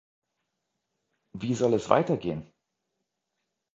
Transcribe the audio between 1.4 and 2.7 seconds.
soll es weitergehen?